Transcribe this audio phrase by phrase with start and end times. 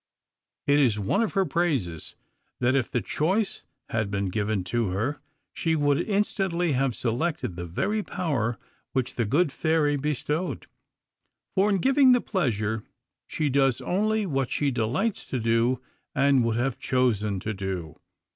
[0.65, 2.15] It is one of her praises
[2.59, 5.21] that if the choice had been given to her
[5.53, 8.57] she would instantly have selected the very power
[8.93, 10.65] which the good fairy bestowed.
[11.53, 12.83] For in giving the pleasure
[13.27, 15.79] she does only what she delights to do
[16.15, 17.99] and would have chosen to do.